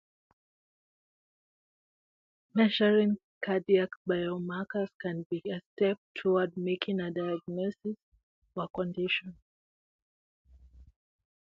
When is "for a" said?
8.55-8.67